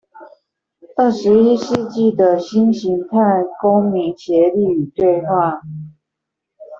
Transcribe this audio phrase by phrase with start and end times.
[0.97, 5.61] 二十一世紀的新型態公民協力與對話